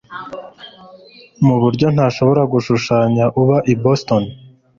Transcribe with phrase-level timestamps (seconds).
[1.43, 4.23] Nuburyo ntashobora gushushanya uba i Boston.